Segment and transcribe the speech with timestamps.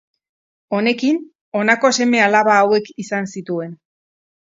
[0.77, 1.19] Honekin,
[1.61, 3.81] honako seme-alaba hauek izan zituen.